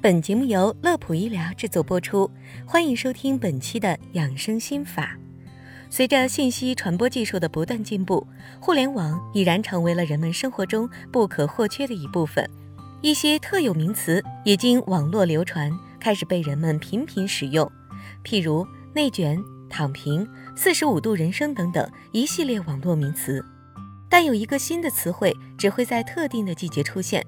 [0.00, 2.30] 本节目由乐普医疗制作播出，
[2.64, 5.18] 欢迎收听本期的养生心法。
[5.90, 8.24] 随着信息传播技术的不断进步，
[8.60, 12.48] 互联网已然成为了人们生活中不可或缺的一部分。
[13.00, 17.68] 一些特有名词也经网络流传，开始被人们频频使用，
[18.22, 19.36] 譬如内卷、
[19.68, 20.24] 躺平、
[20.54, 23.44] 四十五度人生等等一系列网络名词。
[24.08, 27.26] 但有一个新的词汇只会在特定的季节出现。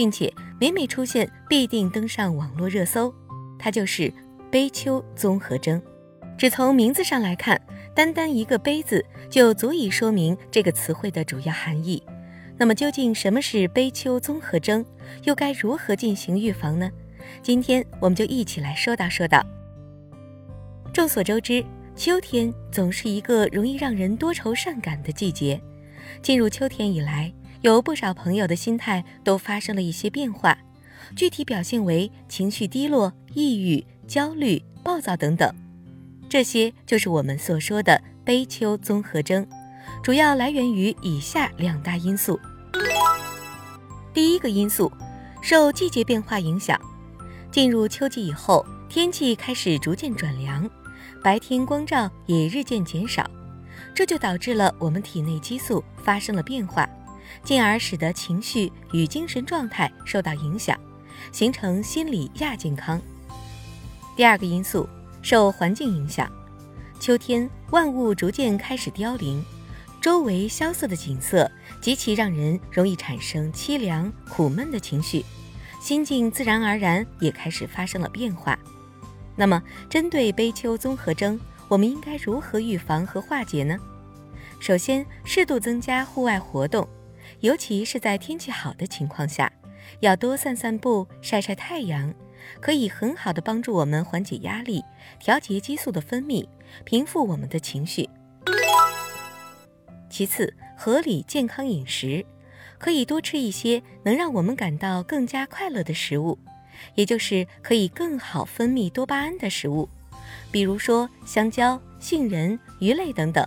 [0.00, 3.14] 并且每每出现必定登上网络热搜，
[3.58, 4.10] 它就是
[4.50, 5.78] 悲秋综合征。
[6.38, 7.60] 只从名字上来看，
[7.94, 12.02] 单单一个“悲”字就足以说明这个词汇的主要含义。
[12.56, 14.82] 那么究竟什么是悲秋综合征？
[15.24, 16.90] 又该如何进行预防呢？
[17.42, 19.44] 今天我们就一起来说道说道。
[20.94, 21.62] 众所周知，
[21.94, 25.60] 秋天总是一个容易让人多愁善感的季节。
[26.22, 27.30] 进入秋天以来，
[27.62, 30.56] 有不少朋友的心态都发生了一些变化，
[31.14, 35.52] 具体表现为情绪低落、抑郁、焦虑、暴躁等等。
[36.28, 39.46] 这些就是我们所说的悲秋综合征，
[40.02, 42.40] 主要来源于以下两大因素。
[44.14, 44.90] 第一个因素，
[45.42, 46.80] 受季节变化影响，
[47.50, 50.68] 进入秋季以后，天气开始逐渐转凉，
[51.22, 53.30] 白天光照也日渐减少，
[53.94, 56.88] 这就导致了我们体内激素发生了变化。
[57.42, 60.78] 进而使得情绪与精神状态受到影响，
[61.32, 63.00] 形成心理亚健康。
[64.16, 64.88] 第二个因素
[65.22, 66.30] 受环境影响，
[66.98, 69.42] 秋天万物逐渐开始凋零，
[70.00, 71.50] 周围萧瑟的景色
[71.80, 75.24] 极其让人容易产生凄凉苦闷的情绪，
[75.80, 78.58] 心境自然而然也开始发生了变化。
[79.36, 83.78] 那么，针对悲秋综合征，我们应该如何预防和化解呢？
[84.58, 86.86] 首先，适度增加户外活动。
[87.40, 89.50] 尤其是在天气好的情况下，
[90.00, 92.12] 要多散散步、晒晒太阳，
[92.60, 94.84] 可以很好的帮助我们缓解压力、
[95.18, 96.46] 调节激素的分泌、
[96.84, 98.08] 平复我们的情绪。
[100.10, 102.24] 其次，合理健康饮食，
[102.78, 106.38] 可以多吃一些能让我们感到更加快乐的食物，
[106.94, 109.88] 也就是可以更好分泌多巴胺的食物，
[110.50, 113.46] 比如说香蕉、杏仁、鱼类等等。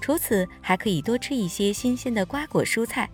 [0.00, 3.08] 除此，还可以多吃一些新鲜的瓜果蔬菜，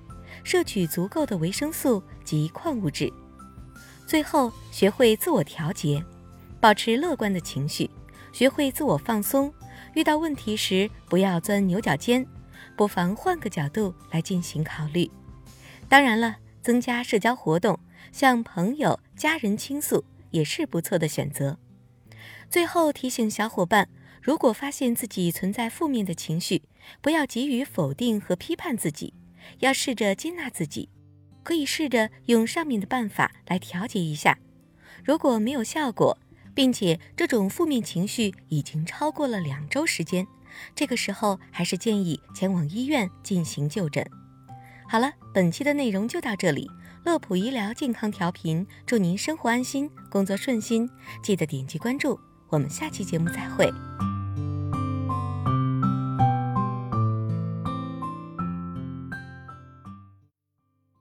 [0.45, 3.13] 摄取足够的维生素及矿物质。
[4.07, 6.03] 最后，学会自我调节，
[6.61, 7.91] 保持乐观的情绪，
[8.33, 9.53] 学会自我放松。
[9.95, 12.25] 遇到问题时，不要钻牛角尖，
[12.77, 15.11] 不妨换个角度来进行考虑。
[15.89, 17.79] 当然了，增加社交活动，
[18.13, 21.59] 向朋友、家人倾诉也是不错的选择。
[22.49, 23.89] 最后提醒小伙伴。
[24.27, 26.63] 如果发现自己存在负面的情绪，
[27.01, 29.15] 不要急于否定和批判自己，
[29.61, 30.89] 要试着接纳自己。
[31.45, 34.37] 可以试着用上面的办法来调节一下。
[35.05, 36.19] 如果没有效果，
[36.57, 40.27] 并且这种负面情绪已经超过了两周时间，
[40.75, 44.05] 这个时候还是建议前往医院进行就诊。
[44.89, 46.69] 好了，本期的内容就到这里。
[47.05, 50.91] 乐普医疗健康调频，祝您生活安心，工作顺心。
[51.23, 53.73] 记得点击关注，我们下期节目再会。